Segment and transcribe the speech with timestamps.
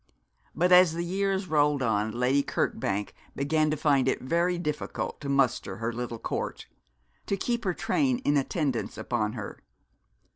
[0.55, 5.29] But as the years rolled on Lady Kirkbank began to find it very difficult to
[5.29, 6.65] muster her little court,
[7.27, 9.59] to keep her train in attendance upon her.